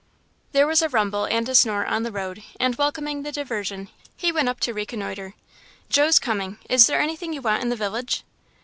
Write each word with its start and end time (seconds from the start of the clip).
There 0.51 0.65
was 0.65 0.81
a 0.81 0.89
rumble 0.89 1.25
and 1.25 1.47
a 1.47 1.53
snort 1.53 1.87
on 1.87 2.01
the 2.01 2.11
road 2.11 2.41
and, 2.59 2.73
welcoming 2.75 3.21
the 3.21 3.31
diversion, 3.31 3.87
he 4.17 4.31
went 4.31 4.49
up 4.49 4.59
to 4.61 4.73
reconnoitre. 4.73 5.35
"Joe's 5.91 6.17
coming; 6.17 6.57
is 6.67 6.87
there 6.87 6.99
anything 6.99 7.33
you 7.33 7.41
want 7.43 7.61
in 7.61 7.69
the 7.69 7.75
village?" 7.75 8.23